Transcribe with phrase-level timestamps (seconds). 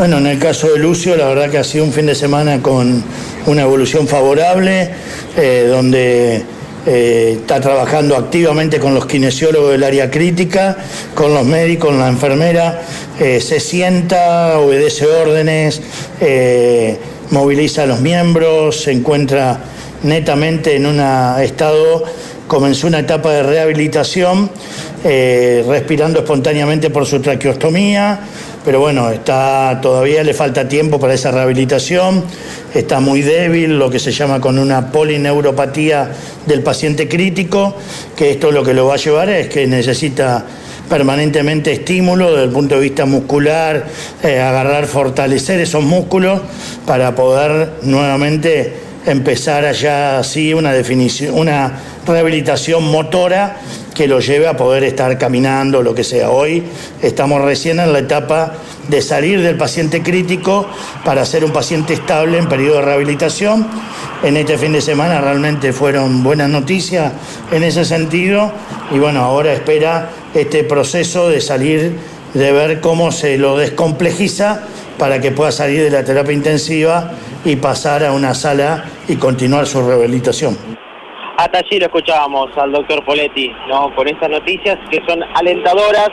[0.00, 2.62] Bueno, en el caso de Lucio, la verdad que ha sido un fin de semana
[2.62, 3.04] con
[3.44, 4.88] una evolución favorable,
[5.36, 6.42] eh, donde
[6.86, 10.78] eh, está trabajando activamente con los kinesiólogos del área crítica,
[11.14, 12.80] con los médicos, con la enfermera,
[13.20, 15.82] eh, se sienta, obedece órdenes,
[17.28, 19.60] moviliza a los miembros, se encuentra
[20.02, 20.98] netamente en un
[21.42, 22.04] estado,
[22.48, 24.50] comenzó una etapa de rehabilitación,
[25.04, 28.20] respirando espontáneamente por su traqueostomía
[28.64, 32.24] pero bueno, está, todavía le falta tiempo para esa rehabilitación,
[32.74, 36.10] está muy débil, lo que se llama con una polineuropatía
[36.46, 37.74] del paciente crítico,
[38.16, 40.44] que esto lo que lo va a llevar es que necesita
[40.90, 43.86] permanentemente estímulo desde el punto de vista muscular,
[44.22, 46.40] eh, agarrar, fortalecer esos músculos
[46.84, 51.72] para poder nuevamente empezar allá así una definición, una
[52.06, 53.56] rehabilitación motora
[53.94, 56.30] que lo lleve a poder estar caminando, lo que sea.
[56.30, 56.62] Hoy
[57.02, 58.54] estamos recién en la etapa
[58.88, 60.66] de salir del paciente crítico
[61.04, 63.66] para ser un paciente estable en periodo de rehabilitación.
[64.22, 67.12] En este fin de semana realmente fueron buenas noticias
[67.50, 68.52] en ese sentido
[68.90, 71.96] y bueno, ahora espera este proceso de salir,
[72.34, 74.60] de ver cómo se lo descomplejiza
[74.98, 77.12] para que pueda salir de la terapia intensiva
[77.44, 80.56] y pasar a una sala y continuar su rehabilitación.
[81.36, 83.94] Hasta allí lo escuchábamos al doctor Poletti, ¿no?
[83.94, 86.10] Con estas noticias que son alentadoras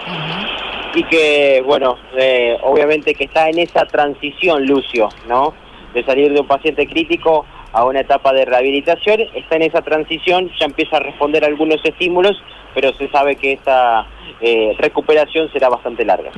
[0.95, 5.53] y que, bueno, eh, obviamente que está en esa transición, Lucio, ¿no?
[5.93, 10.49] De salir de un paciente crítico a una etapa de rehabilitación, está en esa transición,
[10.57, 12.41] ya empieza a responder algunos estímulos,
[12.73, 14.07] pero se sabe que esta
[14.39, 16.31] eh, recuperación será bastante larga.